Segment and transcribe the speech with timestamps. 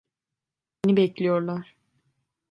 [0.85, 1.75] Beni bekliyorlar.